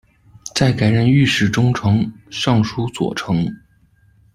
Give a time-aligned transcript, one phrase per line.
[0.55, 3.37] 再改任御史中丞、尚书左丞。